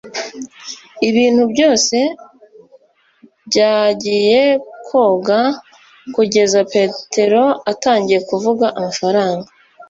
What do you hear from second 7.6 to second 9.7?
atangiye kuvuga amafaranga